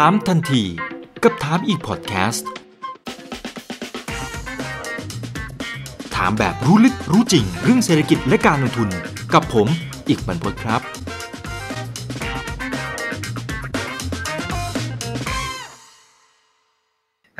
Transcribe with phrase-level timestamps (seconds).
[0.00, 0.62] ถามทันที
[1.22, 2.48] กับถามอีกพอดแคสต์
[6.14, 8.88] ถามแบบรู้ลึกรู้จริง เรื่องเศรษฐกิจและการลงทุน
[9.34, 9.68] กับผม
[10.08, 10.80] อีกบรรพตครับ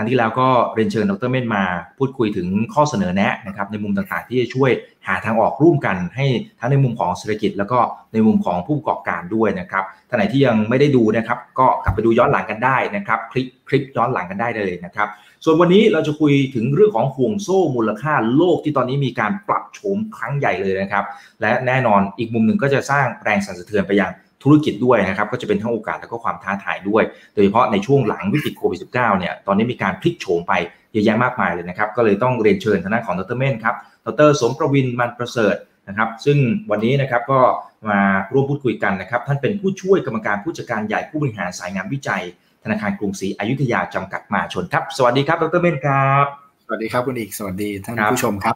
[0.05, 1.64] รั้งที่แล้วก็เรียนเชิญดรเม่นมา
[1.98, 4.71] พูดคุยถึงข้อเสนอแนะนะครับในมุมต่างๆ ที่จะช่วย
[5.07, 6.27] หาทางออกร่วมกันให้
[6.61, 7.79] ทั้งในมุมของเศรษฐกิจ แล้วก็
[8.12, 15.08] ในมุมของผู้ประกอบการด้วยนะครับท่านไหนที่ยังไม่ได้ดูนะครับก็กลับไปดูย้อนหลังกันได้นะครับ คลิกคลิกย้อนหลังกันได้เลยนะครับ
[15.44, 21.05] ส่วนวันนี้เราจะคุยถึงเรื่องของห่วงโซ่มูลค่าโลกที่ตอนนี้มีการปรับโฉมครั้งใหญ่เลยนะครับ
[21.41, 24.11] และแน่นอนอีกมุมหนึ่งก็จะสร้างแรงสั่นสะเทือนไปยัง
[24.44, 27.02] ธุรกิจด้วยนะครับก็จะเป็นทั้งโอกาสและก็ความท้าทายด้วย
[27.35, 30.52] โดยเฉพาะในช่วงหลังวิกฤตโควิด -19 เนี่ยตอนนี้มีการพลิกโฉมไป
[30.93, 35.56] เยอะแยะมากมายเลยนะครับก็เลยต้องเรียนเชิญทางด้านของดรเม่นครับดรสมประวินมันประเสริฐ
[35.88, 36.38] นะครับซึ่ง
[36.70, 37.41] วันนี้นะครับก็
[37.88, 38.00] มา
[38.33, 42.22] ร่วมพูดคุยกันนะครับท่านเป็นผู้ช่วยกรรมการผู้จัดการใหญ่ผู้บริหารสายงานวิจัย
[42.64, 46.24] ธนาคารกรุงศรีอยุธยาจำกัดมหาชนครับ สวัสดีครับดรเม่นครับ
[46.66, 48.54] สวัสดีครับคุณอีกสวัสดีท่านครับผู้ชมครับ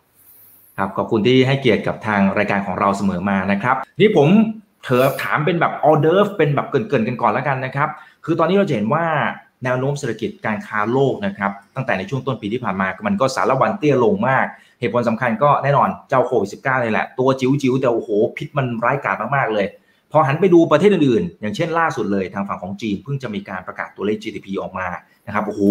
[0.78, 4.28] ครับขอบคุณที่ให้เกียรติกับทางรายการของเราเสมอมานะครับนี่ผม
[4.84, 7.88] เถอถามเป็นแบบออเดอร์ฟเป็นแบบเกินๆกันก่อนแล้วกันนะครับ
[8.24, 9.04] คือตอนนี้เราจะเห็นว่า
[9.64, 14.46] แนวโน้มเศรษฐกิจการค้าโลกนะครับ ตั้งแต่ในช่วงต้นปีที่ผ่านมา มันก็สารวันเตี้ยลงมาก
[14.80, 19.66] เหตุผลสำคัญก็แน่นอนเจ้าโควิด -19 นี่แหละ ตัวจิ๋วๆแต่โอ้โห พิษมันร้ายกาจมากๆเลย
[20.12, 24.88] พอหันไปดูประเทศอื่นๆ อย่างเช่นล่าสุดเลยทางฝั่งของจีน เพิ่งจะมีการประกาศตัวเลข GDP ออกมา
[25.26, 25.62] นะครับโอ้โห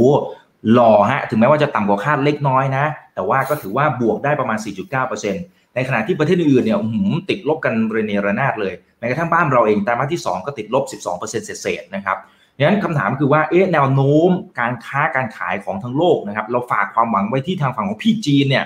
[0.73, 12.17] หล่อฮะถึงแม้ว่าจะต่ำกว่าคาดเล็กน้อยนะ แต่ว่าก็ถือว่าบวกได้ประมาณ 4.9% ในขณะที่ประเทศอื่นเนี่ยหือติดลบกันเรเนระนาดเลยแม้กระทั่งบ้านเราเองไตรมาสที่ 2 ก็ติดลบ 12%เศษๆนะครับ
[12.57, 18.65] ดังนั้นคำถามคือว่าเอ๊ะแนวโน้มการค้าการขายของทั้งโลกนะครับเราฝากความหวังไว้ที่ทางฝั่งของพี่จีนเนี่ย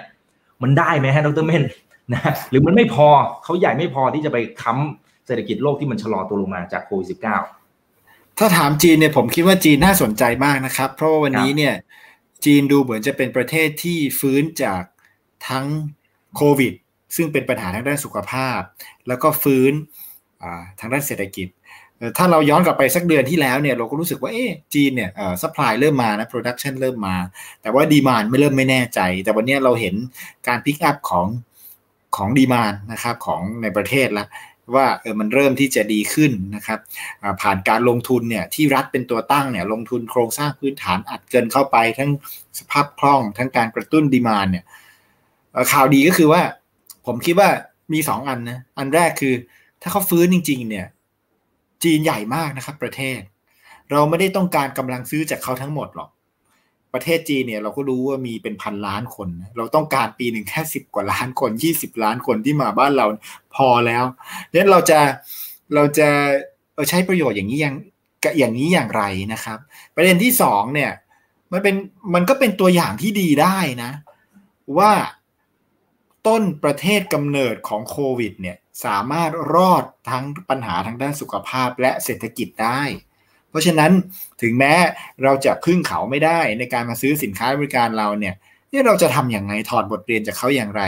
[0.62, 1.64] มันได้ไหมฮะดรเมน
[2.14, 3.08] นะหรือมันไม่พอ
[3.44, 7.08] เขาใหญ่ไม่พอที่จะไปค้ำเศรษฐกิจโลกที่มันชะลอตัวลงมาจากโควิด
[7.72, 11.74] -19 ถ้าถามจีนเนี่ยผมคิดว่าจีนน่าสนใจมากนะครับ เพราะว่าวันนี้เนี่ย
[12.46, 14.84] จีนดูเหมือนจะเป็นประเทศที่ฟื้นจาก
[15.50, 15.66] ทั้ง
[16.36, 16.74] โควิด
[17.16, 18.60] ซึ่งเป็นปัญหาทางด้านสุขภาพ
[19.08, 19.74] แล้วก็ฟื้น
[20.80, 21.48] ทางด้านเศรษฐกิจ
[22.18, 27.16] ถ้าเราย้อนกลับไปสักเดือนที่แล้วเนี่ยเราก็รู้สึกว่าเอ๊จีนเนี่ยเอ่อ supply เริ่มมานะ production เริ่มมา
[27.62, 29.96] แต่ว่า demand ไม่เริ่มไม่แน่ใจ แต่วันนี้เราเห็น
[30.48, 31.28] การ pick up ของ
[32.16, 34.28] ของ demand นะครับของในประเทศแล้ว
[34.76, 36.80] ว่าเออมันเริ่มที่จะดีขึ้นนะครับ
[37.42, 42.10] ผ่านการลงทุนเนี่ยที่รัฐเป็นตัวตั้งเนี่ยลงทุนโครงสร้างพื้นฐานอัดเงินเข้าไปทั้ง
[42.60, 44.66] สภาพคล่อง ทั้งการกระตุ้น demand เนี่ย
[45.72, 46.42] ข่าวดีก็คือว่า
[47.06, 47.50] ผมคิดว่า
[47.94, 49.34] มีสองอันนะ อันแรกคือ
[49.82, 50.88] ถ้าเขาฟื้นจริง ๆ เนี่ย
[51.84, 53.20] จีนใหญ่มากนะครับ ประเทศ
[53.92, 56.10] เราไม่ได้ต้องการกำลังซื้อจากเขาทั้งหมดหรอก
[56.94, 63.06] ประเทศจีนเนี่ย เราก็รู้ว่ามีเป็นพันล้านคน เราต้องการปีหนึ่งแค่สิบกว่าล้านคนยี่สิบล้านคนที่มาบ้านเรา
[63.56, 64.04] พอแล้ว
[64.50, 65.00] ดังนั้นเราจะ
[65.76, 66.10] เราจะ
[66.90, 67.76] ใช้ประโยชน์อย่างนี้ยัง
[68.40, 69.04] อย่างนี้อย่างไร
[69.34, 69.58] นะครับ
[69.96, 70.92] ประเด็นที่สองเนี่ย
[71.52, 71.76] มันเป็น
[72.14, 73.92] มันก็เป็นตัวอย่างที่ดีได้นะ
[74.78, 74.92] ว่า
[76.28, 82.82] ต้นประเทศกำเนิดของโควิดเนี่ยสามารถรอดทั้งปัญหาทางด้านสุขภาพและเศรษฐกิจได้
[83.50, 83.92] เพราะฉะนั้น
[84.42, 84.74] ถึงแม้
[85.24, 88.36] เราจะพึ่งเขาไม่ได้ในการมาซื้อสินค้าบริการเราเนี่ย
[88.72, 90.84] นี่เราจะทำอย่างไงถอดบทเรียนจากเขาอย่างไร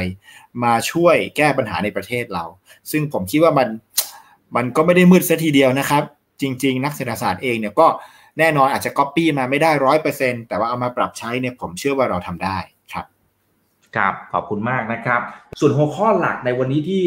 [0.63, 2.45] มาช่วยแก้ปัญหาในประเทศเรา
[2.91, 3.67] ซึ่งผมคิดว่ามัน
[4.55, 6.03] มันก็ไม่ได้มืดซะทีเดียวนะครับ
[6.41, 7.87] จริง ๆ นักเศรษฐศาสตร์เองเนี่ยก็
[8.39, 12.57] แน่นอนอาจจะก๊อปปี้มาไม่ได้ร้อยเปอร์เซ็นแต่ว่าเอามาปรับใช้เนี่ยผมเชื่อว่าเราทำได้
[13.95, 15.21] ครับครับขอบคุณมากนะครับ
[15.59, 17.03] ส่วนหัวข้อหลักในวันนี้ที่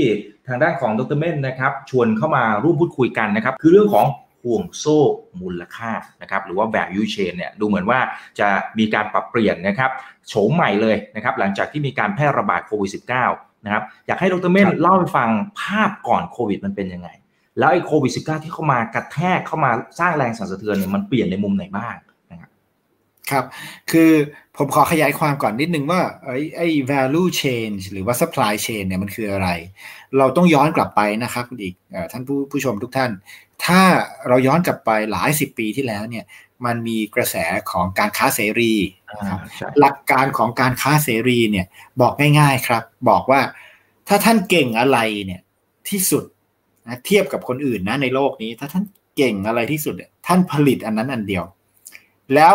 [0.48, 4.06] ทางด้านของดรเม่นนะครับ ชวนเข้ามาร่วมพูดคุยกันนะครับ คือเรื่องของ
[4.44, 4.98] ห่วงโซ่
[5.40, 5.90] มูลค่า
[6.22, 7.98] นะครับ หรือว่า value chain เนี่ยดูเหมือนว่า
[8.38, 8.48] จะ
[8.78, 9.90] มีการปรับเปลี่ยนนะครับ
[10.28, 12.90] โฉมใหม่เลยนะครับ หลังจากที่มีการแพร่ระบาดโควิด
[13.28, 15.30] -19 นะครับ อยากให้ดรเม่นครับเล่าให้ฟัง
[15.62, 17.08] ภาพก่อนโควิดมันเป็นยังไง
[17.58, 19.70] แล้วไอ้โควิด -19 ที่เข้ามากระแทกเข้ามา
[20.00, 22.05] สร้างแรงสั่นสะเทือนเนี่ยมันเปลี่ยนในมุมไหนบ้างนะ
[23.30, 23.54] ครับครับ
[23.90, 24.10] คือ
[24.56, 29.48] ผมขอขยายความก่อนนิดนึงว่าไอ้ไอ้ value change หรือว่า supply chain เนี่ยมันคืออะไร
[30.18, 33.10] เราต้องย้อนกลับไปนะครับคุณอีกเอ่อท่านผู้ผู้ชมทุกท่าน
[33.64, 33.80] ถ้า
[34.28, 36.24] เราย้อนกลับไปหลายสิบปีที่แล้วเนี่ย
[36.66, 37.36] มันมีกระแส
[37.70, 38.74] ของการค้าเสรี
[39.18, 41.66] นะครับใช่หลักการของการค้าเสรีเนี่ย
[42.00, 43.40] บอกง่ายๆครับ บอกว่า
[44.08, 45.40] ถ้าท่านเก่งอะไรเนี่ย
[45.88, 46.24] ที่สุด
[46.86, 48.84] นะเทียบกับคนอื่นนะในโลกนี้ ถ้าท่าน
[49.16, 51.44] เก่งอะไรที่สุดเนี่ยท่านผลิตอันนั้นอันเดียว
[52.34, 52.54] แล้ว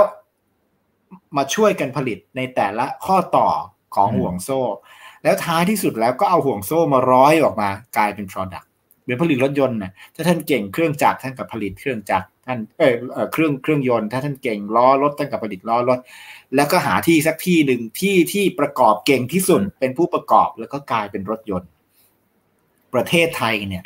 [1.38, 3.50] มาช่วยกันผลิตในแต่ละข้อต่อ
[3.96, 4.60] ของอืมห่วงโซ่
[5.24, 8.66] แล้วท้ายที่สุดแล้วก็เอาห่วงโซ่มาร้อยออกมากลายเป็น product
[9.02, 16.00] เหมือนผลิตรถยนต์นะถ้าท่านเก่งเครื่องจักรท่านกับผลิตเครื่องจักรท่านเออเอ่อเครื่องเครื่องยนต์ ถ้าท่านเก่งล้อรถท่านกับผลิตล้อรถ
[16.56, 21.70] แล้วก็หาที่สักที่หนึ่งที่ที่ประกอบเก่งที่สุดเป็นผู้ประกอบแล้วก็กลายเป็นรถยนต์
[22.94, 23.84] ประเทศไทยเนี่ย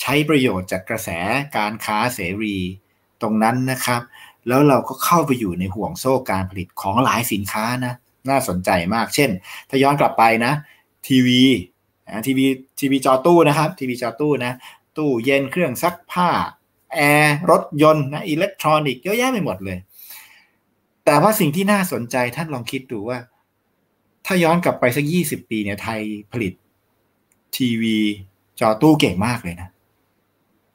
[0.00, 1.08] ใช้ประโยชน์จากกระแส
[1.56, 2.56] การค้าเสรี
[3.22, 4.00] ตรงนั้นนะครับ
[4.48, 7.94] แล้วเราก็เข้าไปอยู่ในห่วงโซ่การผลิตของหลายสินค้านะ
[8.30, 9.30] น่าสนใจมาก เช่น
[9.68, 10.52] ถ้าย้อนกลับไปนะ
[11.08, 11.42] ทีวี
[12.26, 12.46] ทีวี
[12.80, 14.52] ทีวีจอตู้นะครับ ทีวีจอตู้นะ
[14.96, 16.28] ตู้เย็นเครื่องซักผ้า
[16.94, 19.78] แอร์รถยนต์นะอิเล็กทรอนิกส์เยอะแยะไปหมดเลย
[21.04, 23.18] แต่ว่าสิ่งที่น่าสนใจท่านลองคิดดูว่า
[24.26, 26.00] ถ้าย้อนกลับไปสักยี่สิบปีเนี่ยไทย
[26.32, 26.52] ผลิต
[27.56, 27.96] ทีวี
[28.60, 29.68] จอตู้เก่งมากเลยนะ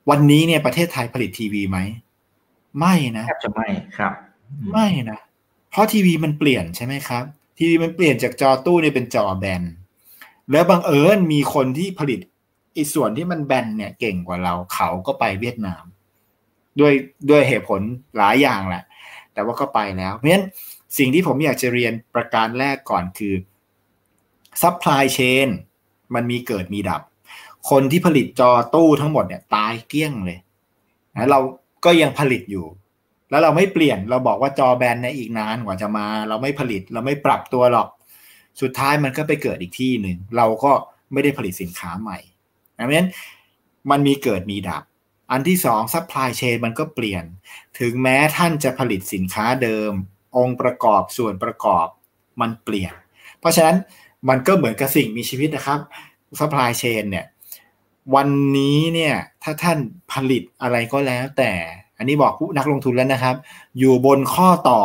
[0.09, 1.77] วันนี้เนี่ยประเทศไทยผลิตทีวีไหม
[2.80, 3.68] ไม่นะแทบจะไม่
[3.98, 4.13] ครับ
[4.74, 5.19] ไม่นะ
[5.72, 7.24] เพราะทีวีมันเปลี่ยนใช่ไหมครับ
[7.57, 9.63] ทีวีมันเปลี่ยนจากจอตู้เนี่ยเป็นจอแบน
[10.51, 12.19] แล้วบังเอิญมีคนที่ผลิต
[12.75, 15.83] อีส่วนที่มันแบนเนี่ยเก่งกว่าเราเขาก็ไปเวียดนาม
[16.80, 16.94] ด้วย
[17.30, 17.81] ด้วยเหตุผล
[18.18, 18.83] หลายอย่างแหละ
[19.33, 20.45] แต่ว่าก็ไปแล้ว เพราะฉะนั้น
[20.98, 23.33] สิ่งที่ผมอยากจะเรียนประการแรกก่อนคือ
[24.62, 25.50] supply chain
[26.16, 27.01] มันมีเกิดมีดับ
[27.69, 30.39] คนที่ผลิตจอตู้ทั้งหมดเนี่ยตายเกลี้ยงเลย
[31.16, 31.39] นะเรา
[31.85, 32.67] ก็ยังผลิตอยู่
[33.29, 37.87] แล้วเราไม่เปลี่ยนเราบอกว่าจอแบนในอีกนานกว่าจะมา เราไม่ผลิตเราไม่ปรับตัวหรอก
[38.61, 40.71] สุดท้ายมันก็ไปเกิดอีกที่หนึ่งเราก็
[41.13, 42.17] ไม่ได้ผลิตสินค้าใหม่
[42.73, 43.09] เพราะฉะนั้น
[43.91, 44.83] มันมีเกิดมีดับ
[45.31, 47.23] อันที่สอง supply chain มันก็เปลี่ยน
[47.79, 49.91] ถึงแม้ท่านจะผลิตสินค้าเดิม
[50.37, 51.87] องค์ประกอบส่วนประกอบ
[52.41, 52.93] มันเปลี่ยน
[53.39, 53.77] เพราะฉะนั้น
[54.29, 55.79] มันก็เหมือนกับสิ่งมีชีวิตนะครับ
[56.39, 57.25] supply chain เนี่ย
[58.16, 59.78] วันนี้เนี่ย ถ้าท่าน
[60.12, 61.52] ผลิตอะไรก็แล้วแต่
[61.98, 63.36] อันนี้บอกผู้นักลงทุนแล้วนะครับ
[63.80, 64.81] อยู่บนข้อต่อ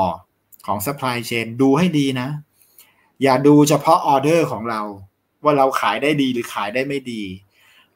[0.67, 2.29] ของ supply chain ดูให้ดีนะ
[3.23, 4.81] อย่าดูเฉพาะออเดอร์ของเรา
[5.45, 7.23] ว่าเราขายได้ดีหรือขายได้ไม่ดี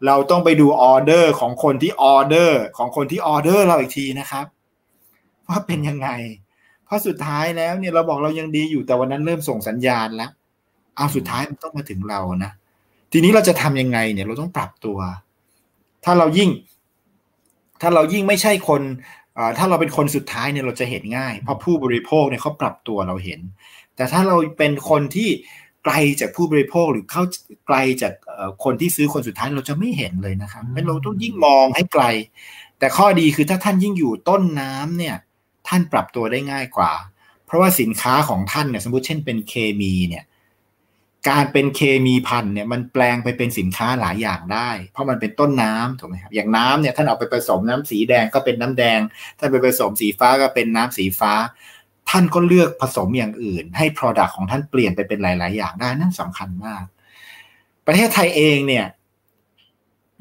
[0.07, 4.47] เราต้องไปดูออเดอร์ของคนที่ออเดอร์ของคนที่ออเดอร์เราอีกทีนะครับ
[5.49, 6.09] ว่าเป็นยังไง
[6.85, 10.31] เพราะสุดท้ายแล้วเนี่ยเราบอกเรายังดีอยู่แต่วันนั้นเริ่มส่งสัญญาณแล้ว
[10.97, 12.53] เอาสุดท้ายมันต้องมาถึงเรานะ
[13.17, 14.99] ทีนี้เราจะทำยังไงเนี่ยเราต้องปรับตัว
[16.05, 16.51] ถ้าเรายิ่ง
[17.81, 18.83] ถ้าเรายิ่งไม่ใช่คน
[19.59, 23.41] ถ้าเราเป็นคนสุดท้ายเนี่ยเราจะเห็นง่าย เพราะผู้บริโภคเนี่ยเขาปรับตัวเราเห็น
[23.97, 25.29] แต่ถ้าเราเป็นคนที่
[25.85, 27.23] ไกลจากผู้บริโภคหรือเข้า
[27.67, 28.13] ไกลจาก
[28.65, 32.05] คนที่ซื้อคนสุดท้ายเราจะไม่เห็นเลยนะครับเราต้องยิ่งมองให้ไกล
[32.79, 35.17] แต่ข้อดีคือถ้าท่านยิ่งอยู่ต้นน้ำเนี่ย
[35.69, 36.93] ท่านปรับตัวได้ง่ายกว่า
[37.47, 40.25] เพราะว่าสินค้าของท่านเนี่ยสมมติเช่นเป็นเคมีเนี่ย
[41.29, 49.01] การเป็นเคมีพันเนี่ยมันแปลงไปเป็นสินค้าหลายอย่างได้ เพราะมันเป็นต้นน้ำถูกไหมครับอย่างน้ำเนี่ยท่านเอาไปผสมน้ำสีแดงก็เป็นน้ำแดง
[49.39, 51.33] ท่านไปผสมสีฟ้าก็เป็นน้ำสีฟ้า
[52.11, 56.85] ท่านก็เลือกผสมอย่างอื่น ให้ Product ของท่านเปลี่ยนไปเป็นหลาย ๆ อย่างได้นั่นสำคัญมาก
[57.87, 58.87] ประเทศไทยเองเนี่ย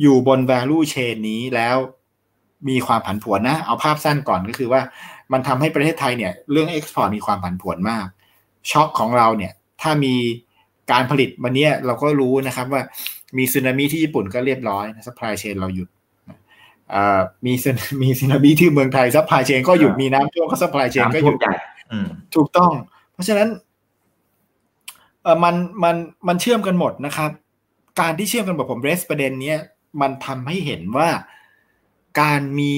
[0.02, 1.76] อยู่บน value chain นี้แล้ว
[2.70, 4.82] มีความผันผวนนะ เอาภาพสั้นก่อนก็คือว่า
[5.32, 8.08] มันทำให้ประเทศไทยเนี่ยเรื่อง export มีความผันผวนมาก
[8.72, 10.16] ช็อคของเราเนี่ยถ้ามี
[10.91, 12.81] การผลิตวันนี้เราก็รู้นะครับว่า
[13.38, 15.89] มีสึนามิที่ญี่ปุ่นก็เรียบร้อย supply chain เราหยุด
[17.45, 17.53] มี
[18.01, 21.38] มีสึนามิที่เมืองไทย supply chain ก็หยุดมีน้ำท่วมก็ supply chain ก็หยุด
[22.35, 22.71] ถูกต้อง
[23.13, 23.50] เพราะฉะนั้น
[25.24, 25.95] เออมันมัน
[26.27, 27.31] มันเชื่อมกันหมดนะครับ
[28.00, 29.59] การที่เชื่อมกันแบบผม raise ประเด็นเนี้ย
[30.01, 31.09] มันทำให้เห็นว่า
[32.21, 32.74] การมี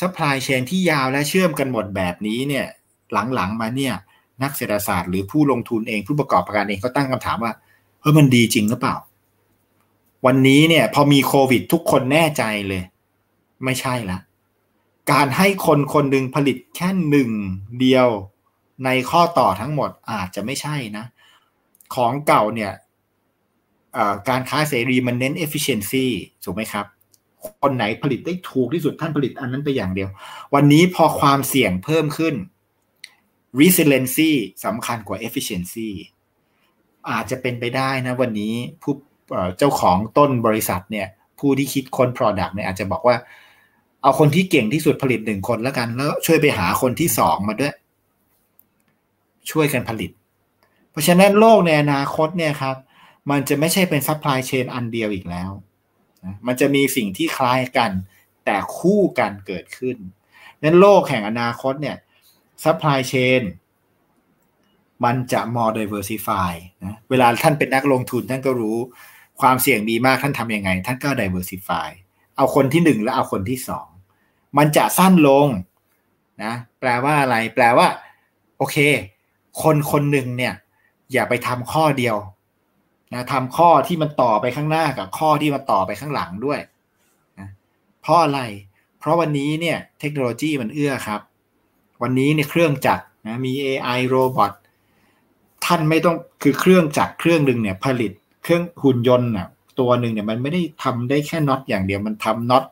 [0.00, 2.66] supply chain ที่ยาวและเชื่อมกันหมดแบบนี้เนี่ย
[3.34, 3.94] หลังๆมาเนี่ย
[4.42, 7.52] นักเศรษฐศาสตร์หรือผู้ลงทุนเองผู้ประกอบการเองก็ตั้งคำถามว่า
[8.00, 8.96] เฮ้ยมันดีจริงหรือเปล่า
[10.26, 12.82] วันนี้เนี่ย พอมีโควิด ทุกคนแน่ใจเลย
[13.64, 14.18] ไม่ใช่ละ
[15.12, 17.30] การให้คนคนหนึ่งผลิตแค่หนึ่ง
[17.80, 18.08] เดียว
[18.84, 21.04] ในข้อต่อทั้งหมดอาจจะไม่ใช่นะ
[21.94, 22.72] ของเก่าเนี่ย
[24.28, 26.06] การค้าเสรีมันเน้น efficiency
[26.44, 26.86] ถูกไหมครับ
[27.60, 30.08] คนไหนผลิตได้ถูกที่สุดท่านผลิตอันนั้นไปอย่างเดียว
[30.54, 32.34] วันนี้พอความเสี่ยงเพิ่มขึ้น
[33.60, 34.30] resiliency
[34.64, 35.90] สำคัญกว่า efficiency
[37.10, 38.94] อาจจะเป็นไปได้นะวันนี้ผู้
[39.58, 41.06] เจ้าของต้นบริษัทเนี่ย
[41.38, 43.16] ผู้ที่คิดค้น product เนี่ยอาจจะบอกว่า
[44.02, 47.74] เอาคนที่เก่งที่สุดผลิตหนึ่งคนแล้วกัน แล้วช่วยไปหาคนที่สองมาด้วย
[49.50, 50.10] ช่วยกันผลิต
[50.90, 52.76] เพราะฉะนั้นโลกในอนาคตเนี่ยครับ
[53.30, 55.50] มันจะไม่ใช่เป็น supply chain อันเดียวอีกแล้ว
[56.46, 57.90] มันจะมีสิ่งที่คล้ายกัน
[58.44, 59.96] แต่คู่กันเกิดขึ้น
[60.62, 61.96] นั้นโลกแห่งอนาคตเนี่ย
[62.64, 63.42] supply chain
[65.04, 66.52] มันจะ more diversify
[66.84, 68.76] นะเวลาท่านเป็นนักลงทุนท่านก็รู้
[69.40, 71.88] ความเสี่ยงมีมากท่านทำยังไง ท่านก็ diversify
[72.36, 73.88] เอาคนที่หนึ่งแล้วเอาคนที่สอง
[74.58, 75.48] มันจะสั้นลง
[76.44, 77.86] นะแปลว่าอะไร แปลว่า
[78.58, 78.76] โอเค
[79.62, 80.54] คนคนหนึ่งเนี่ย
[81.12, 82.16] อย่าไปทำข้อเดียว
[83.14, 86.60] นะทำข้อที่มันต่อไปข้างหน้ากับข้อที่มันต่อไปข้างหลังด้วย
[87.38, 87.48] นะ
[88.00, 88.40] เพราะอะไร
[88.98, 91.20] เพราะวันนี้เนี่ย เทคโนโลยีมันเอื้อครับ
[92.02, 94.52] วันนี้เนี่ยเครื่องจักรนะมี AI โรบอท
[95.64, 98.12] ท่านไม่ต้องคือเครื่องจักรเครื่องหนึ่งเนี่ยผลิต
[98.42, 99.48] เครื่องหุ่นยนต์น่ะ
[99.80, 102.64] ตัวหนึ่งเนี่ยมันไม่ได้ทำได้แค่น็อตอย่างเดียวมันทำน็อต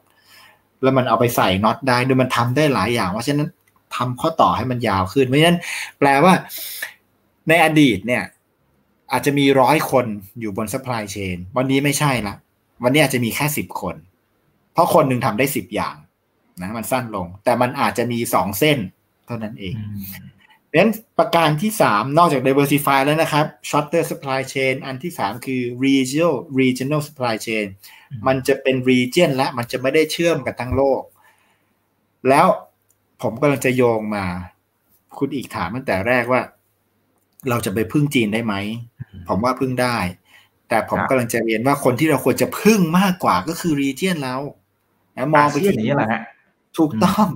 [0.83, 3.49] แล้วมันเอาไปใส่น็อตได้โดยมันทำได้หลายอย่างเพราะฉะนั้น
[3.97, 5.59] ทำข้อต่อให้มันยาวขึ้น เพราะฉะนั้น
[5.99, 6.35] แปลว่า
[7.49, 8.23] ในอดีตเนี่ย
[9.13, 10.07] อาจจะมีร้อยคน
[10.41, 12.35] อยู่บน supply chain วันนี้ไม่ใช่ละ
[12.83, 13.97] วันนี้อาจจะมีแค่สิบคน
[14.73, 15.97] เพราะคนหนึ่งทำได้สิบอย่าง
[16.63, 18.79] นะมันสั้นลง แต่มันอาจจะมีสองเส้น
[19.27, 19.75] เท่านั้นเอง
[20.71, 27.67] ดังนั้นประการที่สามนอกจาก diversify แล้วนะครับ shorter supply chain อันที่สามคือ regional regional supply chain
[28.27, 31.03] มันจะเป็น region และมันจะไม่ได้เชื่อมกันทั้งโลก
[32.29, 32.47] แล้ว
[33.23, 34.25] ผมกำลังจะโยงมา
[35.19, 36.43] คุณอีกถามตั้งแต่แรกว่า
[37.49, 38.55] เราจะไปพึ่งจีนได้ไหม
[39.29, 39.97] ผมว่าพึ่งได้
[40.69, 44.37] แต่ผมกำลังจะเรียนว่าคนที่เราควรจะพึ่งมากกว่าก็คือ region เรา
[45.17, 46.23] นะมองไปที่นี้แหละฮะ
[46.79, 47.27] ถูกต้อง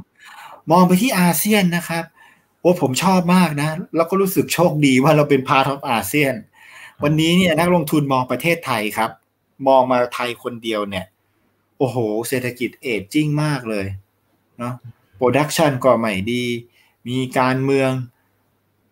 [0.70, 2.04] มองไปที่อาเซียนนะครับ
[2.60, 6.34] โอ้ผมชอบมากนะ แล้วก็รู้สึกโชคดีว่าเราเป็น part ของอาเซียน
[7.02, 9.10] วันนี้เนี่ยนักลงทุนมองประเทศไทยครับ
[9.68, 11.06] มองมาไทยคนเดียวเนี่ย
[11.78, 11.96] โอ้โห
[12.28, 13.86] เศรษฐกิจ aging มากเลย
[14.58, 14.74] เนาะ
[15.16, 16.44] production ก็ไม่ดี
[17.08, 17.90] มีการเมือง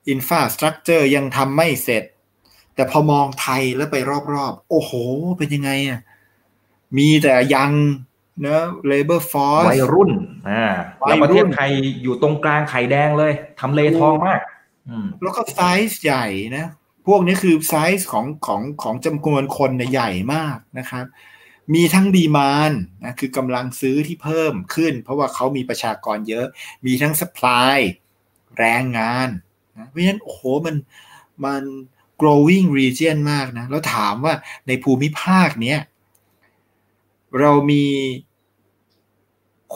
[0.09, 2.05] infrastructure ยังทำไม่เสร็จ
[2.75, 3.97] แต่พอมองไทยแล้วไป
[4.35, 4.93] รอบๆ โอ้โห
[5.39, 6.01] เป็นยังไงอะ
[6.99, 7.71] มีแต่ young
[8.43, 10.11] เนอะ labor force วัยรุ่น
[10.51, 10.67] อ่า
[11.07, 11.71] แล้วประเทศไทย
[12.03, 14.41] อยู่ตรงกลางไข่แดงเลยทำเลทองมาก
[15.23, 16.27] แล้วก็ไซส์ใหญ่
[16.57, 16.67] นะ
[17.07, 21.05] พวกนี้คือไซส์ของของของจำนวนคนเนี่ยใหญ่มากนะครับ
[21.75, 22.73] มีทั้งดีมาน
[23.05, 26.47] นะคือกำลังซื้อที่เพิ่มขึ้น เพราะว่าเขามีประชากรเยอะ
[26.87, 27.79] มีทั้งสป라이
[28.59, 29.29] แรงงาน
[29.79, 30.77] นะเพราะฉะนั้นโอ้โหมัน
[31.45, 31.63] มัน
[32.23, 34.35] growing region มากนะ แล้วถามว่า
[34.67, 35.81] ในภูมิภาคเนี้ย
[37.41, 37.85] เรามี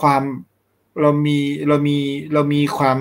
[0.01, 0.23] ความ
[1.01, 1.39] เรามี
[1.69, 1.99] เรามี
[2.35, 2.99] เรามีความ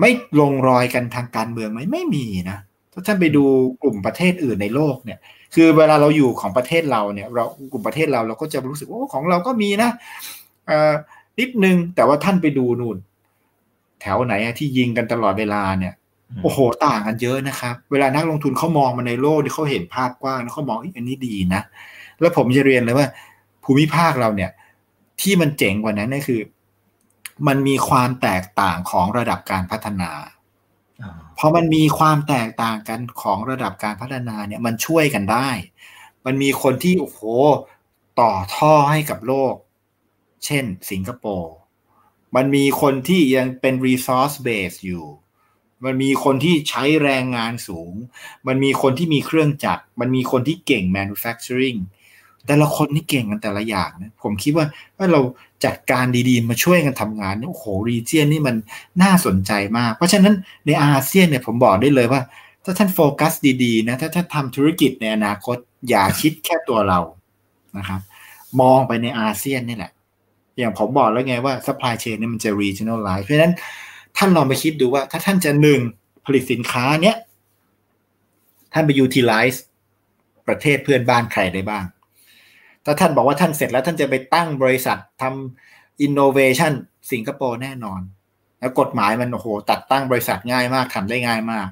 [0.00, 0.10] ไม่
[0.40, 2.58] ลงรอยกันทางการเมืองไหมไม่มีนะ
[2.92, 3.44] ถ้าท่านไปดู
[3.82, 5.18] กลุ่มประเทศอื่นในโลกเนี่ย
[5.54, 9.90] คือเวลาเราอยู่ของประเทศเราเนี่ย เรากลุ่มประเทศเราเราก็จะรู้สึกว่าของเราก็มีนะ
[11.38, 12.96] นิดนึงแต่ว่าท่านไปดูนู่น
[14.00, 15.94] แถวไหนที่ยิงกันตลอดเวลาเนี่ย
[16.42, 21.62] โอ้โหต่างกันเยอะนะครับ เวลานักลงทุนเขามองมาในโลกที่เขาเห็นภาพกว้างเขามองอันนี้ดีนะ
[22.20, 23.06] แล้วผมจะเรียนเลยว่า
[23.64, 24.50] ภูมิภาคเราเนี่ย
[25.20, 26.42] ที่มันเจ๋งกว่านั้นก็คือ
[27.46, 30.12] มันมีความแตกต่างของระดับการพัฒนา
[31.38, 35.48] พอมันมีความแตกต่างกันของระดับการพัฒนาเนี่ยมันช่วยกันได้
[36.24, 37.20] มันมีคนที่โอ้โห
[38.20, 39.54] ต่อท่อให้กับโลก
[40.44, 41.54] เช่น สิงคโปร์
[42.36, 45.06] มันมีคนที่ยังเป็น resource base อยู่
[45.84, 47.92] มันมีคนที่ใช้แรงงานสูง
[48.46, 51.78] มันมีคนที่มีเครื่องจักร มันมีคนที่เก่ง manufacturing
[52.46, 55.20] แต่ละคนนี่เก่งกันแต่ละอย่างนะผมคิดว่าถ้าเรา
[55.64, 58.56] จัดการดีๆ มาช่วยกันทำงานนี่โอ้โหรีเจียนนี่มัน
[59.02, 60.34] น่าสนใจมาก เพราะฉะนั้น
[60.66, 62.20] ในอาเซียนเนี่ยผมบอกได้เลยว่า
[62.64, 63.32] ถ้าท่านโฟกัส
[63.64, 65.56] ดีๆนะถ้าท่านทำธุรกิจในอนาคต
[65.88, 67.00] อย่าคิดแค่ตัวเรา
[67.78, 68.00] นะครับ
[68.60, 69.92] มองไปในอาเซียนนี่แหละ
[70.58, 73.54] อย่างผมบอกแล้วไงว่า supply chain เนี่มันจะ regionalize เพราะฉะนั้น
[74.16, 75.80] ท่านลองไปคิดดูว่า ถ้าท่านจะหนึ่ง
[76.26, 77.16] ผลิตสินค้าเนี้ย
[78.72, 79.58] ท่านไป utilize
[80.46, 81.84] ประเทศเพื่อนบ้านใครได้บ้าง
[82.84, 86.72] ถ้าท่านบอกว่าท่านเสร็จแล้วท่านจะไปตั้งบริษัททำอินโนเวชัน
[87.12, 88.00] สิงคโปร์แน่นอน
[88.60, 91.68] แล้วกฎหมายมันโอ้โหตัดตั้งบริษัทง่ายมากทำได้ง่ายมาก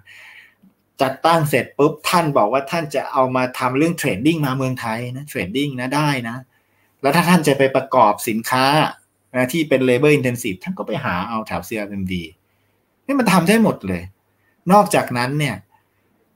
[1.03, 6.37] จัดตั้งเสร็จปุ๊บท่านบอกว่าท่านจะเอามาทำเรื่อง trading มาเมืองไทยนะ trading นะได้นะ
[7.03, 8.65] แล้วถ้าท่านจะไปประกอบสินค้า
[9.37, 12.15] นะที่เป็น labor intensive ท่านก็ไปหาเอาแถว CLMV
[13.07, 14.03] นี่มันทำได้หมดเลย
[14.73, 15.57] นอกจากนั้นเนี่ย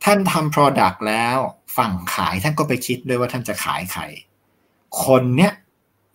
[0.05, 1.37] ท่านทำ product แล้ว
[1.77, 4.03] ฝั่งขายท่านก็ไปคิดด้วยว่าท่านจะขายใคร
[5.05, 5.53] คนเนี้ย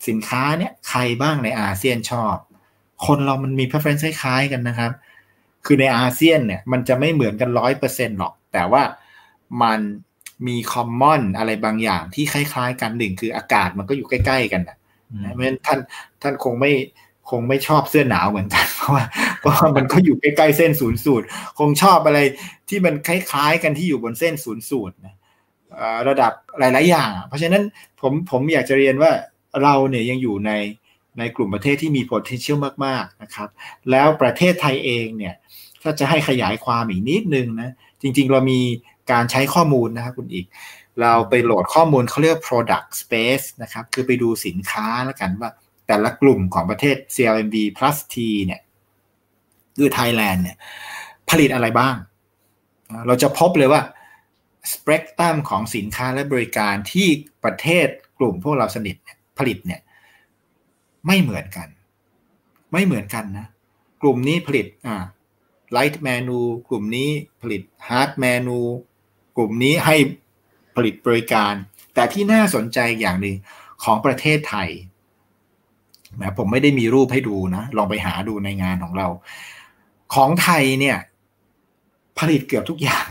[0.08, 2.36] สินค้าเนี้ยใครบ้างในอาเซียนชอบ
[3.06, 4.92] คนเรามันมี preference คล้ายกันนะครับ
[5.66, 8.84] คือในอาเซียนเนี่ยมันจะไม่เหมือนกันร้อยเปอร์เซ็นหรอก แต่ว่า
[9.64, 9.80] มัน
[10.48, 14.78] มีคอมมอนอะไรบางอย่างที่คล้ายๆกันหนึ่งคืออากาศมันก็อยู่ใกล้ ๆ กันนะ
[15.34, 15.80] เพราะฉะนั้นท่าน
[16.22, 16.72] ท่านคงไม่
[17.30, 19.06] คงไม่ชอบเสื้อหนาวเหมือนกันเพราะว่า
[19.40, 21.26] เพราะว่ามันก็อยู่ใกล้ๆเส้นศูนย์สูตร
[21.60, 22.20] คงชอบอะไร
[22.70, 25.16] ที่มันคล้ายๆกันที่อยู่บนเส้นศูนย์สูตรนะ
[26.08, 27.64] ระดับหลาย ๆ อย่าง เพราะฉะนั้น
[28.02, 29.12] ผมผมอยากจะเรียนว่า
[29.64, 30.52] เราเนี่ยยังอยู่ใน
[31.20, 33.50] ในกลุ่มประเทศที่มี potential มาก ๆ นะครับ
[33.92, 35.36] แล้วประเทศไทยเองเนี่ย
[35.82, 37.72] ถ้าจะให้ขยายความอีกนิดนึงนะ
[38.02, 38.60] จริง ๆ เรามี
[39.12, 40.46] การใช้ข้อมูลนะครับคุณอีก
[41.02, 45.50] เราไปโหลดข้อมูลเขาเรียก product space นะครับ คือไปดูสินค้าแล้วกันว่า
[45.88, 48.62] แต่ละกลุ่มของประเทศ CLMV plus T เนี่ย
[49.78, 50.58] คือไทยแลนด์เนี่ย
[51.30, 51.96] ผลิตอะไรบ้าง
[53.08, 53.82] เราจะพบเลยว่า
[54.72, 57.08] สเปกตรัมของสินค้าและบริการที่
[57.44, 57.88] ประเทศ
[58.20, 58.96] กลุ่มพวกเราสนิท
[59.38, 59.82] ผลิตเนี่ย
[61.08, 61.68] ไม่เหมือนกัน
[62.72, 63.48] ไม่เหมือนกันนะ
[64.02, 65.04] กลุ่มนี้ผลิตอ่า
[65.72, 67.10] light manu กลุ่มนี้
[67.42, 68.58] ผลิต hard manu
[69.38, 69.96] กลุ่มนี้ให้
[70.76, 71.54] ผลิตบริการ
[71.94, 73.36] แต่ที่น่าสนใจอย่างหนึ่ง
[73.84, 74.70] ของประเทศไทย
[76.22, 79.08] นะผมไม่ได้มีรูปให้ดูนะ ลองไปหาดูในงานของเรา
[80.16, 80.98] ของไทยเนี่ย
[82.20, 83.08] ผลิตเกือบทุกอย่าง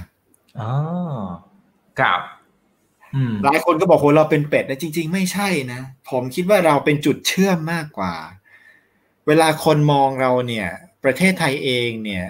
[0.60, 0.70] อ๋อ
[2.00, 2.20] กับ
[3.44, 8.14] หลายคนก็บอกโหเราเป็นเป็ดนะจริง ๆ ไม่ใช่นะ ผมคิดว่าเราเป็นจุดเชื่อมมากกว่า
[9.26, 10.68] เวลาคนมองเราเนี่ย
[11.04, 12.24] ประเทศไทยเองเนี่ย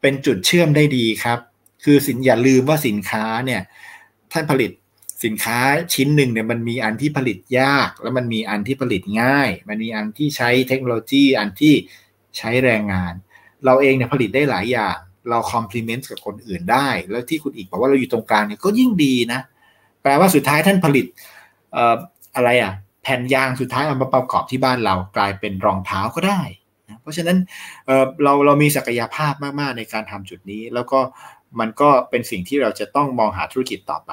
[0.00, 1.38] เป็นจุดเชื่อมได้ดีครับ
[1.84, 3.62] คือสินอย่าลืมว่าสินค้าเนี่ย
[4.32, 4.70] ท่านผลิต
[5.24, 5.58] สินค้า
[5.94, 11.74] ชิ้นหนึ่งเนี่ยมันมีอันที่ผลิตยาก แล้วมันมีอันที่ผลิตง่าย มันมีอันที่ใช้เทคโนโลยี อันที่
[12.38, 13.14] ใช้แรงงาน
[13.64, 14.98] เราเองเนี่ยผลิตได้หลายอย่าง
[15.28, 19.40] เราคอมพลีเมนต์กับคนอื่นได้ แล้วที่คุณอีกบอกว่าเราอยู่ตรงกลางเนี่ยก็ยิ่งดีนะ
[20.02, 21.06] แปลว่าสุดท้ายท่านผลิต
[21.76, 21.78] อ
[22.36, 22.72] อะไรอะ
[23.02, 26.40] แผ่นยางสุดท้ายเอามาประกอบที่บ้านเรากลายเป็นรองเท้าก็ได้
[26.88, 27.38] นะเพราะฉะนั้น
[27.86, 31.00] เเราเรามีศักยภาพมาก ๆ ในการทำจุดนี้ แล้วก็
[31.60, 34.12] มันก็เป็นสิ่งที่เราจะต้องมองหาธุรกิจต่อไป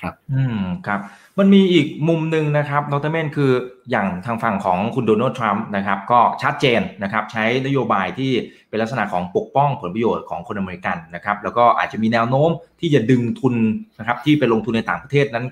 [0.00, 1.00] ครับ อืมครับ
[1.38, 3.50] มันมีอีกมุมหนึ่งนะครับดรเมนคือ
[3.90, 8.32] อย่างทางฝั่งของคุณโดนัลด์ทรัมป์นะครับ ก็ชัดเจนนะครับ ใช้นโยบายที่
[8.68, 12.50] เป็นลักษณะของปกป้องผลประโยชน์ของคนอเมริกันนะครับ แล้วก็อาจจะมีแนวโน้ม
[12.80, 13.54] ที่จะดึงทุน
[13.98, 15.44] นะครับ ที่ไปลงทุนในต่างประเทศนั้น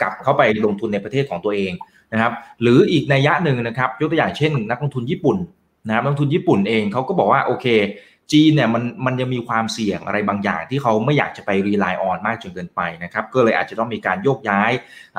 [0.00, 1.72] กลับเข้าไปลงทุนในประเทศของตัวเอง
[2.12, 2.32] นะครับ
[2.62, 5.36] หรืออีกนัยยะหนึ่งนะครับ ยกตัวอย่างเช่น นักลงทุนญี่ปุ่น
[5.86, 7.66] นะครับนักลงทุนญี่ปุ่นเองเขาก็บอกว่าโอเค
[8.32, 14.70] จีนเนี่ยมันมันยังมีความเสี่ยงอะไรบางอย่างที่เขาไม่อยากจะไป rely on มากจนเกินไปนะครับก็เลยอาจจะต้องมีการโยกย้าย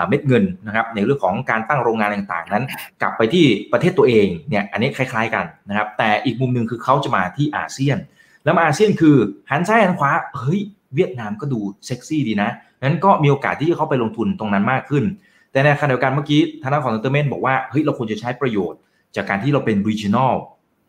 [0.08, 2.66] เม็ดเงินนะครับในเรื่องของการตั้งโรงงานต่างๆ นั้น
[3.02, 7.98] กลับไปที่ประเทศตัวเองเนี่ยอันนี้คล้าย ๆกันนะครับแต่อีกมุมหนึ่งคือเขาจะมาที่อาเซียน
[8.44, 9.16] แล้วอาเซียนคือ
[9.52, 10.62] หันซ้ายหันขวาเฮ้ย
[10.96, 12.50] เวียดนามก็ดูเซ็กซี่ดีนะ
[12.86, 15.04] นั้นก็มีโอกาสที่จะเข้าไปลงทุนตรงนั้นมากขึ้น
[15.52, 18.80] แต่ในขณะเดียวกันเมื่อกี้ทางด้านของดรเมนบอกว่าเฮ้ยเราควรจะใช้ประโยชน์
[19.16, 20.34] จากการที่เราเป็น regional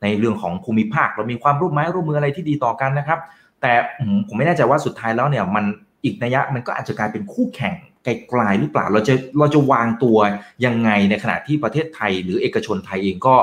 [0.02, 3.18] ในเรื่องของภูมิภาคเรามีความร่วมไม้ร่วมมืออะไรที่ดีต่อกันนะครับ
[3.60, 3.72] แต่
[4.28, 5.64] ผมไม่แน่ใจว่าสุดท้ายแล้วเนี่ยมัน
[6.04, 7.74] อีกนัยะมันก็อาจจะกลายเป็นคู่แข่ง
[8.04, 10.18] ไกลๆหรือเปล่าเราจะเราจะวางตัว
[10.64, 13.36] ยังไงในขณะที่ประเทศไทย หรือเอกชนไทยเองก็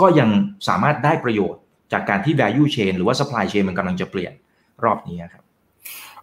[0.00, 0.28] ก็ยัง
[0.68, 1.60] สามารถได้ประโยชน์
[1.92, 4.32] จากการที่ value chain หรือว่า supply chain มันกำลังจะเปลี่ยน
[4.84, 5.42] รอบนี้ครับ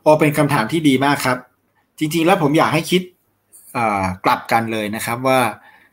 [0.01, 1.37] โอเป็นคำถามที่ดีมากครับ
[1.99, 3.01] จริงๆแล้วผมอยากให้คิด
[4.25, 5.39] กลับกันเลยนะครับว่า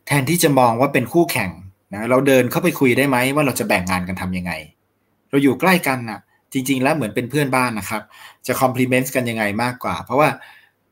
[0.07, 1.51] แทนที่จะมองว่าเป็นคู่แข่ง
[1.93, 4.53] นะเราเดินเข้าไปคุยได้ไหมว่าเราจะแบ่งงานกันทํำยังไง
[5.31, 6.21] เราอยู่ใกล้กันนะ่ะ
[6.53, 8.03] จริง ๆ แล้วเหมือนเป็นเพื่อนบ้านนะครับ
[8.47, 10.29] จะคอมพลีเมนต์กันยังไงมากกว่า เพราะว่า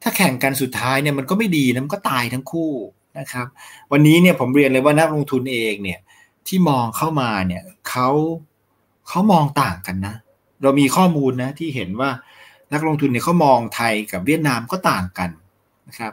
[0.02, 2.72] ถ้าแข่งกันสุดท้ายเนี่ยมันก็ไม่ดีนะมันก็ตายทั้งคู่
[3.18, 3.46] นะครับ
[3.92, 6.00] วันนี้เนี่ยผมเรียนเลยว่านักลงทุนเองเนี่ย
[6.48, 8.08] ที่มองเข้ามาเนี่ยเขา
[9.08, 10.14] เขามองต่างกันนะ
[10.62, 12.10] เรามีข้อมูลนะที่เห็นว่า
[12.72, 15.30] นักลงทุนเนี่ยเขามองไทยกับเวียดนามก็ต่างกัน
[15.88, 16.12] นะครับ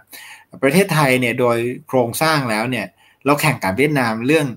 [0.64, 2.86] ประเทศไทยเนี่ยโดยโครงสร้างแล้วเนี่ย
[3.26, 4.48] เราแข่งกับเวียดนามเรื่อง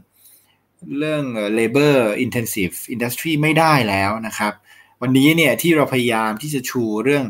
[0.99, 1.25] เรื่อง
[1.59, 4.53] labor intensive industry ไม่ได้แล้วนะครับ
[5.03, 7.25] วันนี้เนี่ยที่เราพยายามที่จะชูเรื่อง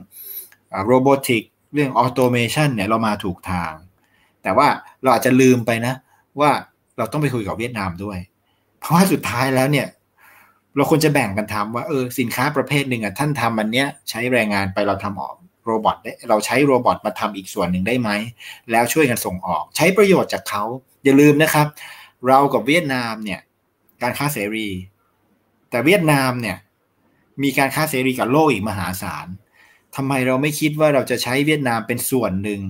[0.91, 1.43] robotic
[1.75, 3.73] เรื่อง automation เนี่ยเรามาถูกทาง
[4.43, 4.69] แต่ว่า
[5.03, 5.95] เราอาจจะลืมไปนะ
[6.41, 6.51] ว่า
[6.99, 8.19] เราต้องไปคุยกับเวียดนามด้วย
[8.81, 9.87] เพราะว่าสุดท้ายแล้วเนี่ย
[10.77, 15.97] เราควรจะแบ่งกันทำว่าเออสินค้าประเภทหนึ่งอะท่านทำมันเนี้ยใช้แรงงานไปเราทำออก robot
[16.29, 18.11] เราใช้ robot มาทำอีกส่วนหนึ่งได้ไหม
[18.71, 20.65] แล้วช่วยกันส่งออก ใช้ประโยชน์จากเขา
[21.05, 21.67] อย่าลืมนะครับ
[22.27, 23.41] เรากับเวียดนามเนี่ย
[24.03, 24.69] การค้าเสรี
[25.71, 26.57] แต่เวียดนามเนี่ย
[27.43, 29.27] มีการค้าเสรีกับโลกอีกมหาศาล
[29.97, 32.61] ทำไมเราไม่คิดว่าเราจะใช้เวียดนามเป็นส่วนหนึ่ง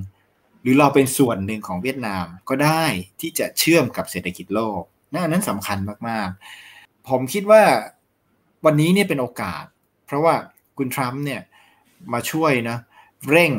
[0.63, 2.85] หรือเราเป็นส่วนหนึ่งของเวียดนามก็ได้
[3.21, 4.81] ที่จะเชื่อมกับเศรษฐกิจโลก
[5.13, 5.79] นั่นนั้นสำคัญ
[6.09, 7.63] มากๆ ผมคิดว่า
[8.65, 9.65] วันนี้เนี่ยเป็นโอกาส
[10.07, 10.35] เพราะว่า
[10.79, 11.43] คุณทรัมป์เนี่ย
[12.13, 12.77] มาช่วยนะ
[13.31, 13.53] เร่ง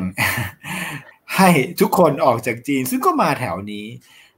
[1.36, 1.48] ให้
[1.80, 3.84] ทุกคนออกจากจีน ซึ่งก็มาแถวนี้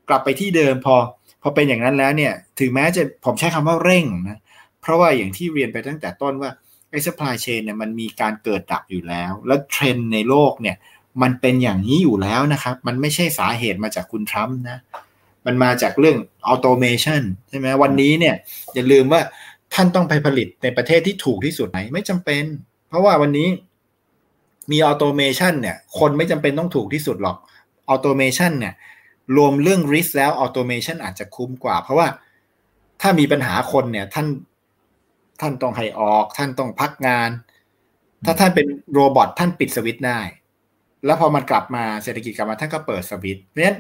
[0.09, 0.97] กลับไปที่เดิมพอ
[1.43, 4.39] พอเป็นอย่างนั้นแล้วเนี่ยถึงแม้จะผมใช้คำว่าเร่งนะ
[4.81, 6.51] เพราะว่าอย่างที่เรียนไปตั้งแต่ต้นว่า
[6.91, 10.77] ไอ้ supply chain เนี่ยมันมีการเกิดดับอยู่แล้ว แล้วเทรนในโลกเนี่ย
[11.23, 14.79] มันเป็นอย่างนี้อยู่แล้วนะครับ มันไม่ใช่สาเหตุมาจากคุณทรัมป์นะ
[15.47, 16.17] มันมาจากเรื่อง
[16.47, 18.35] automation ใช่ไหมวันนี้เนี่ย
[18.75, 19.21] อย่าลืมว่า
[19.75, 22.45] ท่านต้องไปผลิตในประเทศที่ถูกที่สุดไหม ไม่จำเป็น
[22.89, 23.49] เพราะว่าวันนี้
[24.71, 27.37] มี automation เนี่ย คนไม่จำเป็นต้องถูกที่สุดหรอก
[27.89, 28.75] automation เนี่ย
[29.37, 32.09] รวมเรื่อง risk แล้ว automation อาจจะคุ้มกว่า เพราะว่า
[33.01, 34.27] ถ้ามีปัญหาคนเนี่ยท่าน
[35.41, 37.31] ท่านต้องให้ออก ท่านต้องพักงาน
[38.25, 40.21] ถ้าท่านเป็น robot ท่านปิดสวิตช์ได้
[41.05, 43.79] แล้วพอมันกลับมาเศรษฐกิจกลับมาท่านก็เปิดสวิตช์เพราะฉะนั้น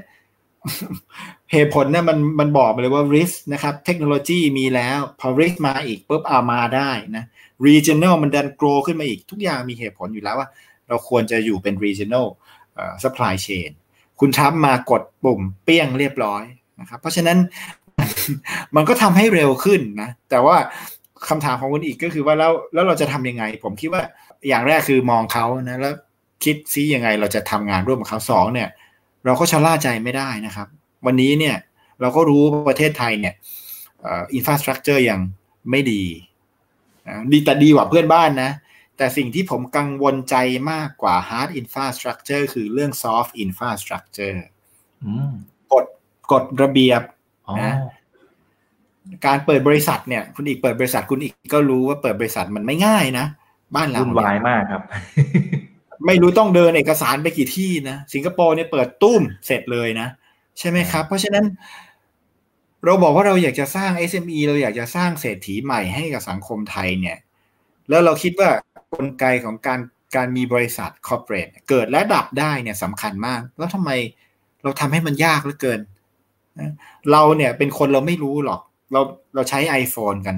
[1.53, 7.25] เหตุผลเนี่ยมันมันบอกมาเลยว่า risk นะครับ เทคโนโลยีมีแล้ว พอ risk มาอีกปุ๊บเอามาได้นะ
[7.67, 10.49] regional มันดัน grow ขึ้นมาอีกทุกอย่างมีเหตุผลอยู่แล้วว่า
[10.89, 12.27] เราควรจะอยู่เป็น regional
[13.03, 13.71] supply chain
[14.21, 16.43] คุณทรัมป์มากดปุ่มเปี้ยงเรียบร้อย
[16.81, 17.39] นะครับ เพราะฉะนั้น
[18.77, 20.57] มันก็ทำให้เร็วขึ้นนะ แต่ว่า
[21.29, 24.03] คำถามของคุณอีกก็คือว่าแล้วแล้วเราจะทํำยังไง ผมคิดว่า
[24.49, 25.95] อย่างแรกคือมองเขานะแล้ว
[26.45, 28.69] คิดซิยังไงเราจะทำงานร่วมกับเขาสองเนี่ย
[29.25, 30.67] เราก็ชะล่าใจไม่ได้นะครับ
[31.07, 31.57] วันนี้เนี่ย
[32.01, 33.35] เราก็รู้ประเทศไทยเนี่ย
[34.35, 35.21] อินฟราสตรักเจอร์ยัง
[35.71, 36.03] ไม่ดี
[37.33, 38.51] ดีแต่ดีกว่าเพื่อนบ้านนะ
[39.01, 40.37] แต่สิ่งที่ผมกังวลใจ
[40.73, 44.39] มากกว่า hard infrastructure คือเรื่อง soft infrastructure
[45.73, 45.85] กฎ
[46.33, 47.03] กฎระเบียบ
[47.63, 47.75] นะ
[49.27, 53.27] การเปิดบริษัทเนี่ยคุณอีกเปิดบริษัทคุณอีกก็รู้ว่าเปิดบริษัทมันไม่ง่ายนะ
[53.77, 54.83] บ้านเราวุ่นวายมากครับ
[56.07, 60.09] ไม่รู้ต้องเดินเอกสารไปกี่ที่นะ สิงคโปร์เนี่ยเปิดตุ้มเสร็จเลยนะ
[60.59, 61.45] ใช่ไหมครับ เพราะฉะนั้น
[62.85, 67.19] เราบอกว่าเราอยากจะสร้าง SME เราอยากจะสร้างเศรษฐีใหม่ให้กับสังคมไทยเนี่ย
[67.89, 68.51] แล้วเราคิดว่า
[68.93, 69.81] กลไกของการ
[70.17, 73.91] การมีบริษัทคอร์เปรทเกิดและดับได้เนี่ยสำคัญมาก แล้วทำไม
[74.63, 75.81] เราทำให้มันยากเหลือเกิน
[77.13, 78.61] เราเนี่ยเป็นคนเราไม่รู้หรอก
[78.93, 79.01] เรา
[79.35, 80.37] เราใช้ iPhone กัน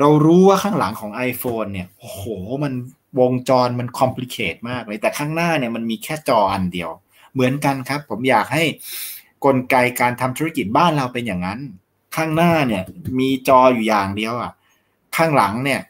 [0.00, 2.22] เรารู้ว่าข้างหลังของ iPhone เนี่ยโอ้โห
[2.64, 2.72] มัน
[3.20, 6.90] วงจรมัน complicate มากเลย แต่ข้างหน้าเนี่ยมันมีแค่จออันเดียว
[7.32, 8.64] เหมือนกันครับ ผมอยากให้
[9.44, 11.60] กลไกการทำธุรกิจบ้านเราเป็นอย่างนั้น
[12.16, 12.82] ข้างหน้าเนี่ย
[13.18, 14.52] มีจออยู่อย่างเดียวอะ
[15.16, 15.80] ข้างหลังเนี่ย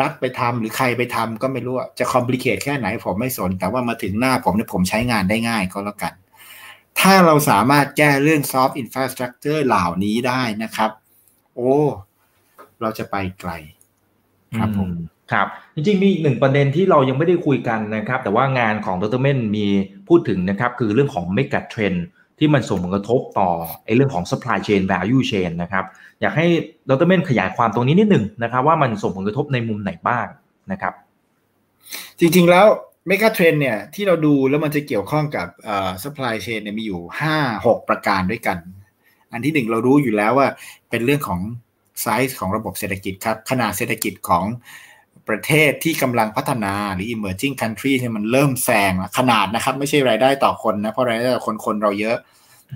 [0.00, 6.12] รัฐไปทำหรือใครไปทำก็ไม่รู้จะ complicate แค่ไหนผมไม่สน แต่ว่ามาถึงหน้าผมเนี่ยผมใช้งานได้ง่ายก็แล้วกัน
[7.00, 10.90] ถ้าเราสามารถแก้เรื่อง soft infrastructure เหล่านี้ได้นะครับ
[11.54, 11.74] โอ้
[12.80, 13.52] เราจะไปไกล
[14.56, 14.90] ครับผม
[15.32, 19.66] ครับ จริงๆ มีหนึ่งประเด็นที่เรายังไม่ได้คุยกันนะครับ แต่ว่างานของดรเมนมี
[20.08, 21.94] พูดถึงนะครับ คือเรื่องของเมกะเทรน
[22.42, 23.48] ที่มันส่งผลกระทบต่อ
[23.84, 25.84] ไอ้เรื่องของ supply chain value chain นะครับ
[26.20, 26.46] อยากให้
[26.90, 30.26] ดรเมนขยายความตรงนี้นิดหนึ่งนะครับ ว่ามันส่งผลกระทบในมุมไหนบ้าง
[30.72, 30.94] นะครับ
[32.18, 32.66] จริงๆแล้ว
[33.06, 35.46] เมกะเทรนเนี่ยที่เราดูแล้วมันจะเกี่ยวข้องกับ
[36.02, 38.58] supply chain เนี่ยมีอยู่ห้าหกประการด้วยกัน
[39.32, 40.48] อันที่หนึ่งเรารู้อยู่แล้วว่า
[40.90, 41.40] เป็นเรื่องของ
[42.02, 44.44] ไซส์ของระบบเศรษฐกิจครับ ขนาดเศรษฐกิจของ
[45.28, 52.16] ประเทศที่กำลังพัฒนาหรือ emerging country เนี่ยมันเริ่มแซงขนาดนะครับ ไม่ใช่รายได้ต่อคนนะ เพราะรายได้ต่อคนคนเราเยอะ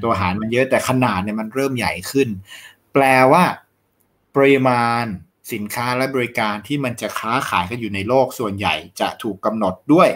[0.02, 2.28] ตัวหารมันเยอะแต่ขนาดเนี่ยมันเริ่มใหญ่ขึ้น
[2.92, 3.44] แปลว่า
[4.36, 5.04] ปริมาณ
[5.52, 10.08] สินค้าและบริการที่มันจะค้าขายกันอยู่ในโลกส่วนใหญ่จะถูกกำหนดด้วย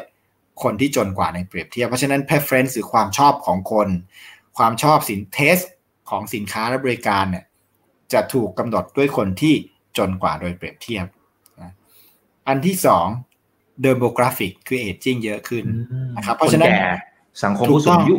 [0.63, 3.89] คนที่จนกว่าในเปรียบเทียบ เพราะฉะนั้น preference หรือความชอบของคน
[4.59, 5.59] ความชอบสิน taste
[6.11, 7.45] ของสินค้าและบริการเนี่ย
[8.13, 9.55] จะถูกกำหนดด้วยคนที่
[9.99, 11.07] จนกว่าโดยเปรียบเทียบ
[12.49, 13.07] อันที่สอง
[13.83, 15.65] demographic คือ aging เยอะขึ้น
[16.17, 16.71] นะครับ เพราะฉะนั้น
[17.45, 18.17] สังคมผู้สูงอายุ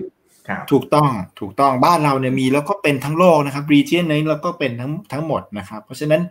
[0.71, 6.21] ถูกต้องถูกต้องบ้านเราเนี่ยมีแล้วก็เป็นทั้งโลกนะครับ region นี้เราก็เป็นทั้งทั้งหมดนะครับ เพราะฉะนั้น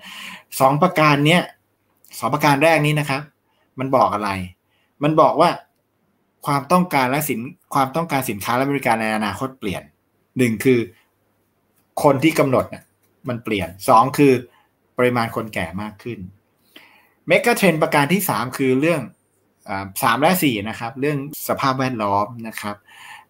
[0.60, 1.42] สองประการเนี้ย
[2.18, 3.22] สองประการแรกนี้นะครับ
[3.78, 4.30] มันบอกอะไร
[5.02, 5.50] มันบอกว่า
[6.46, 7.40] ความต้องการและสิน
[7.74, 9.82] ความต้องการสินค้าและบริการในอนาคตเปลี่ยน
[10.38, 10.78] หนึ่งคือ
[12.02, 12.84] คนที่กำหนดเนี่ย
[13.28, 14.32] มันเปลี่ยนสองคือ
[14.98, 16.18] ปริมาณคนแก่มากขึ้น
[17.28, 19.00] megatrend ประการที่สามคือเรื่อง
[20.02, 22.76] สามและสี่นะครับ เรื่องสภาพแวดล้อมนะครับ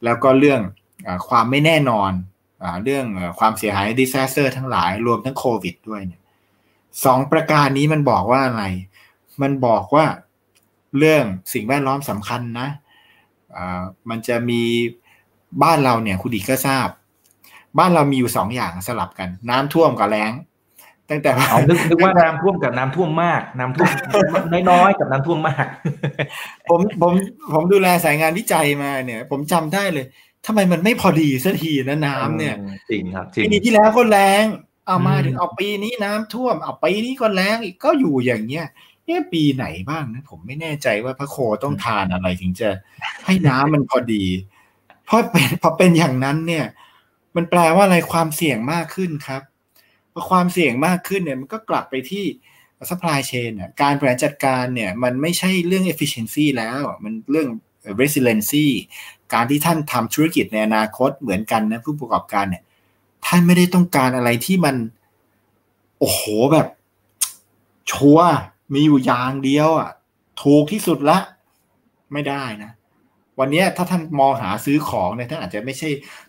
[0.05, 0.61] แล้วก็เรื่อง
[1.07, 2.13] อความไม่แน่นอน
[2.63, 3.05] อเรื่อง
[3.39, 6.21] ความเสียหาย disaster ทั้งหลายรวมทั้งโควิดด้วยเนี่ย
[7.05, 8.65] สองประการนี้มันบอกว่าอะไร
[9.43, 10.07] มันบอกว่า
[10.99, 12.69] เรื่องสิ่งแวดล้อมสำคัญนะ
[14.11, 14.63] มันจะมี
[15.63, 16.89] บ้านเราเนี่ยคุณดีก็ทราบ
[17.79, 20.33] บ้านเรามีอยู่สองอย่างสลับกัน น้ำท่วมกับแล้ง
[21.11, 23.91] ตั้งแต่เอานึกนึกว่าน้ำท่วมกับน้ำท่วมมาก น้ำท่วม
[24.71, 25.67] น้อยๆกับน้ำท่วมมาก
[26.69, 27.13] ผมผม
[27.53, 30.07] ผมดูแลสายงานวิจัยมาเนี่ย ผมจำได้เลย
[30.47, 32.55] ทำไมมันไม่พอดีสักทีนะน้ำเนี่ย
[32.91, 34.45] จริงครับปีที่แล้วก็แรง
[34.87, 38.67] เอามาถึงเอาปีนี้น้ำท่วมเอาปีนี้ก็แรงอีกก็อยู่อย่างเงี้ย
[39.07, 42.71] เนี่ยปีไหนบ้างนะผมไม่แน่ใจว่าพระโคต้องทานอะไรถึงจะ
[43.25, 44.25] ให้น้ำมันพอดี
[45.07, 46.67] เพราะเป็นพอเป็นอย่างนั้นเนี่ย
[47.37, 49.43] มันแปลว่าอะไรความเสี่ยงมากขึ้นครับ
[50.29, 52.25] ความเสี่ยงมากขึ้นเนี่ยมันก็กลับไปที่
[52.91, 53.53] supply chain
[53.83, 57.49] การบริหารจัดการเนี่ยมันไม่ใช่เรื่อง efficiency แล้วมันเรื่อง
[58.01, 58.67] resiliency
[59.35, 62.63] การที่ท่านทำธุรกิจในอนาคตเหมือนกันนะผู้ประกอบการเนี่ย
[63.27, 64.77] ท่านไม่ได้ต้องการอะไรที่มัน
[65.99, 66.21] โอ้โห
[66.53, 66.69] แบบ
[67.91, 68.19] ชัว
[68.75, 69.91] มีอยู่อย่างเดียวอะ
[70.43, 71.19] ถูกที่สุดละ
[72.13, 72.71] ไม่ได้นะ
[73.39, 75.89] วันนี้ถ้าท่านมองหาซื้อของเนี่ยท่านอาจจะไม่ใช่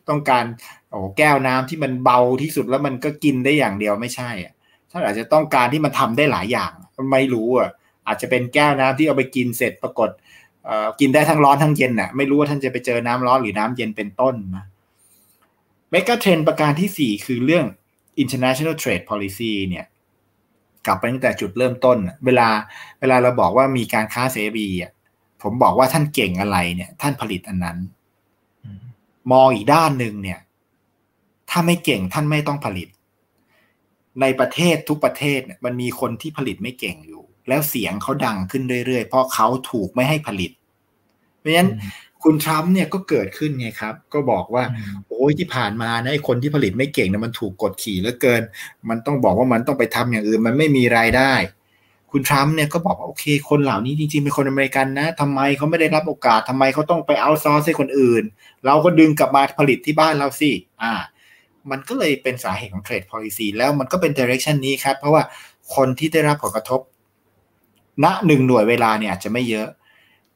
[0.10, 0.44] ต้องการ
[0.90, 4.54] โอ้แก้วน้ำที่มันเบาที่สุดแล้วมันก็กินได้อย่างเดียวไม่ใช่อะ
[4.92, 6.72] ท่านอาจจะต้องการที่มันทำได้หลายอย่าง
[7.12, 7.70] ไม่รู้อะ
[8.08, 10.10] อาจจะเป็นแก้วน้ำที่เอาไปกินเสร็จปรากฏ
[11.00, 14.66] กินได้ทั้งร้อนทั้งเย็นน่ะไม่รู้ว่าท่านจะไปเจอน้ำร้อนหรือน้ำเย็นเป็นต้นนะ
[15.92, 17.66] เมกะเทรนประการที่สี่คือเรื่อง
[18.24, 19.86] international trade policy เนี่ย
[20.86, 22.48] กลับไปตั้งแต่จุดเริ่มต้น เวลา
[23.00, 24.92] เวลาเราบอกว่ามีการค้าเสรีอะ
[25.42, 27.78] ผมบอกว่าท่านเก่งอะไรเนี่ย ท่านผลิตอันนั้น
[29.32, 30.40] มองอีกด้านหนึ่งเนี่ย
[31.50, 32.88] ถ้าไม่เก่งท่านไม่ต้องผลิต
[34.22, 40.52] ในประเทศทุกประเทศเนี่ยมันมีคนที่ผลิตไม่เก่งอยู่ แล้วเสียงเขาดังขึ้นเรื่อยๆ เพราะเขาถูกไม่ให้ผลิต
[41.38, 41.70] เพราะฉะนั้น
[42.24, 44.64] คุณทรัมป์เนี่ยก็เกิดขึ้นไงครับ ก็บอกว่า
[45.08, 48.42] โอ้ยที่ผ่านมานะไอ้คนที่ผลิตไม่เก่งนะมันถูกกดขี่เหลือเกิน
[48.90, 51.34] มันต้องบอกว่ามันต้องไปทำอย่างอื่น มันไม่มีรายได้
[52.12, 58.24] คุณทรัมป์เนี่ยก็บอกว่าโอเค คนเหล่านี้จริงๆเป็นคนอเมริกันนะทำไมเขาไม่ได้รับโอกาสทำไมเขาต้องไปเอาซอร์สให้คนอื่น
[58.66, 60.52] เราก็ดึงกลับมาผลิตที่บ้านเราสิ
[60.84, 60.94] อ่า
[61.72, 65.24] มันก็เลยเป็นสาเหตุของเทรด policy แล้วมันก็เป็น direction นี้ครับ เพราะว่า
[65.76, 66.82] คนที่ได้รับผลกระทบ
[68.04, 69.68] ณหนึ่งหน่วยเวลาเนี่ยอาจจะไม่เยอะ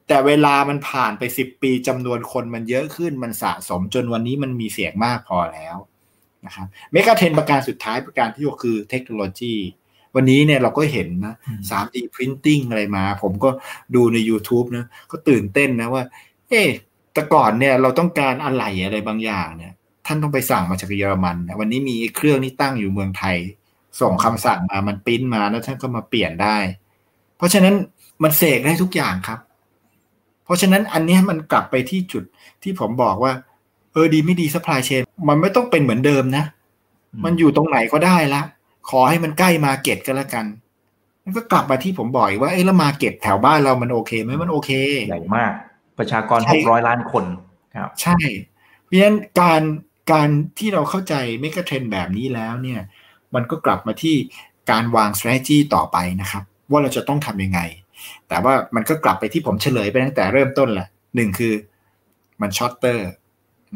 [0.08, 5.76] แต่เวลามันผ่านไปสิบปีจำนวนคนมันเยอะขึ้นมันสะสมจนวันนี้มันมีเสียงมากพอแล้ว
[6.46, 9.54] นะครับเมกะเทรนประการสุดท้ายประการที่หกคือเทคโนโลยี
[10.14, 11.34] วันนี้เนี่ยเราก็เห็นนะ
[11.70, 13.50] 3D Printing อะไรมา ผมก็
[13.94, 16.02] ดูใน YouTube นะ ก็ตื่นเต้นนะว่า
[16.50, 16.68] เอ๊ะ
[17.12, 19.72] แต่ก่อนเนี่ยเราต้องการอะไหล่อะไรบางอย่างเนี่ย
[20.06, 23.36] ท่านต้องไปสั่งมาจากเยอรมันนะวันนี้มีเครื่องนี้ตั้งอยู่เมืองไทย
[24.00, 26.56] ส่งคำสั่งมามันปริ้นมาแล้วท่านก็มาเปลี่ยนได้
[27.36, 27.74] เพราะฉะนั้น
[28.22, 29.38] มันเสกได้ทุกอย่างครับ
[30.44, 32.24] เพราะฉะนั้นอันนี้มันกลับไปที่จุด
[32.62, 33.32] ที่ผมบอกว่า
[33.92, 36.44] เออดีไม่ดี supply chain มันไม่ต้องเป็นเหมือนเดิมนะ
[37.24, 38.42] มันอยู่ตรงไหนก็ได้ละ
[38.90, 40.46] ขอให้มันใกล้ market ก็แล้วกัน
[41.24, 44.70] มันก็กลับมาที่ผมบอกว่าเอ้แล้ว market แถวบ้านเรามันโอเคไหมมันโอเค
[45.08, 45.52] ใหญ่มาก
[45.98, 47.24] ประชากรหกร้อยล้านคน
[47.76, 48.16] ครับ ใช่
[48.84, 49.62] เพราะฉะนั้นการ
[50.12, 52.80] การที่เราเข้าใจ megatrend แบบนี้แล้วเนี่ย
[53.34, 54.16] มันก็กลับมาที่
[54.70, 57.60] การวาง strategy ต่อไปนะครับ ว่าเราจะต้องทำยังไง
[58.28, 61.54] แต่ว่ามันก็กลับไปที่ผมเฉลยไปตั้งแต่เริ่มต้นแหละหนึ่งคือ
[62.40, 63.08] มัน shorter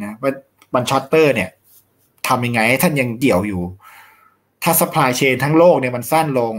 [0.02, 0.32] นะว่า
[0.74, 1.50] มัน shorter เนี่ย
[2.28, 3.62] ทำยังไงให้ท่านยังเกี่ยวอยู่
[4.62, 6.54] ถ้า supply chain ทั้งโลกเนี่ยมันสั้นลง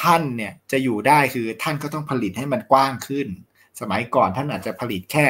[0.00, 3.28] ท่านเนี่ยจะอยู่ได้คือท่านก็ต้องผลิตให้มันกว้างขึ้น
[3.80, 5.26] สมัยก่อนท่านอาจจะผลิตแค่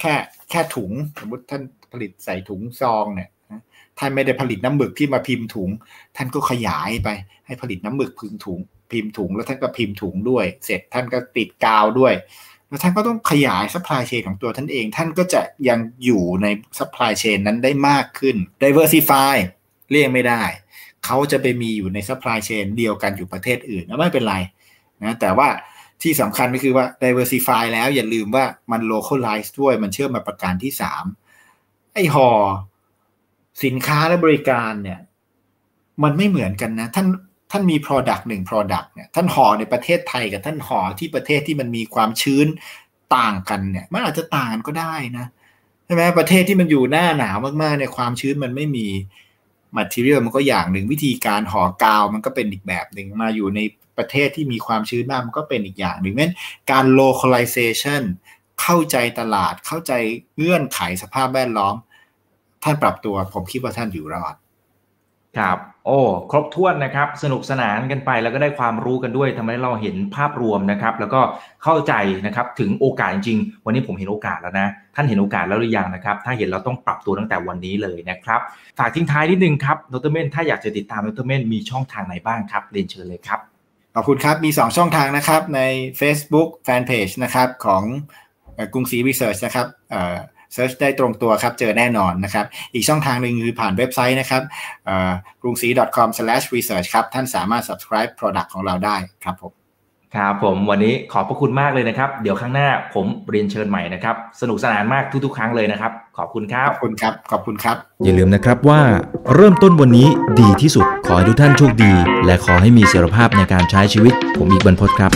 [0.00, 0.14] แค่
[0.50, 3.30] แค่ถุง สมมติท่านผลิตใส่ถุงซองเนี่ย
[3.98, 5.70] ท่านไม่ได้ผลิตน้ำหมึกที่มาพิมพ์ถุง
[6.16, 7.08] ท่านก็ขยายไป
[7.46, 12.14] ให้ผลิตน้ำหมึกพิมพ์ถุง พิมพ์ถุงแล้วท่านก็พิมพ์ถุงด้วย เสร็จท่านก็ติดกาวด้วย
[12.68, 16.46] แล้วท่านก็ต้องขยาย supply chain ของตัวท่านเอง ท่านก็จะยังอยู่ใน
[16.78, 19.34] supply chain นั้นได้มากขึ้น diversify
[19.90, 20.42] เรียกไม่ได้
[21.04, 24.36] เขาจะไปมีอยู่ใน supply chain เดียวกันอยู่ประเทศอื่นไม่เป็นไร
[25.04, 25.48] นะแต่ว่า
[26.02, 31.04] ที่สำคัญก็คือว่า diversify แล้วอย่าลืมว่ามัน localize ด้วยมันเชื่อมมาประการที่สาม
[31.94, 32.30] ไอ้ห่อ
[33.64, 35.00] สินค้าและบริการเนี่ย
[36.02, 37.06] มันไม่เหมือนกันนะ ท่าน
[37.50, 42.46] ท่านมี product หนึ่ง product เนี่ยท่านห่อในประเทศไทยกับท่านห่อที่ประเทศที่มันมีความชื้น
[43.16, 45.26] ต่างกันเนี่ย มันอาจจะต่างกันก็ได้นะ
[45.84, 48.86] ใช่ไหมประเทศที่มันอยู่หน้าหนาวมากๆในความชื้นมันไม่มี
[49.76, 53.60] มัทเรียลมันก็อย่างหนึ่งวิธีการห่อกาวมันก็เป็นอีกแบบหนึ่งมาอยู่ใน
[53.98, 56.32] ประเทศที่มีความชื้นมากมันก็เป็นอีกอย่างหนึ่งนั้น
[56.70, 58.02] การ localization
[58.62, 59.92] เข้าใจตลาดเข้าใจ
[60.36, 61.74] เงื่อนไขสภาพแวดล้อม
[62.62, 64.34] ท่านปรับตัวผมคิดว่าท่านอยู่รอด
[65.38, 71.20] ครับ โอ้ครบถ้วนนะครับ สนุกสนานกันไปแล้วก็ได้ความรู้กันด้วยทำให้เราเห็นภาพรวมนะครับ แล้วก็
[71.64, 71.92] เข้าใจ
[72.26, 78.40] นะครับถึงโอกาสจริง วันนี้ผมเห็นโอกาสแล้วนะ ท่านเห็นโอกาสแล้วหรือยังนะครับ ถ้าเห็นเราต้องปรับตัวตั้งแต่วันนี้เลยนะครับ
[78.78, 83.40] ฝากทิ้งท้ายนิดนึงครับดรเมนถ้าอยากจะติดตามดรเมนมีช่องทางไหนบ้างครับเรียนเชิญเลยครับ
[83.94, 85.60] ขอบคุณครับมี 2 ช่องทางนะครับใน
[86.00, 87.82] Facebook Fanpage นะครับของ
[88.72, 89.66] กรุงศรี Research นะครับ
[90.52, 94.42] search ได้ตรงตัวครับ เจอแน่นอนนะครับ อีกช่องทางหนึ่งคือผ่านเว็บไซต์นะครับ
[95.42, 99.52] กรุงศรี .com/research ครับ ท่านสามารถ subscribe product ของเราได้ครับผม
[100.16, 108.80] ครับผมวันนี้ขอบพระคุณมากเลยนะครับ เดี๋ยวข้างหน้าผมเรียนเชิญใหม่นะครับ สนุกสนานมากทุก ๆ ครั้งเลยนะครับ ขอบคุณครัขบอบคุณครับ ขอบคุณครับ อย่าลืมนะครับว่า
[109.34, 110.08] เริ่มต้นวันนี้
[110.40, 111.92] ดีที่สุด ขอให้ทุกท่านโชคดี
[112.24, 115.12] และขอให้มีเสรีภาพในการใช้ชีวิต ผมอีกบรรพตครับ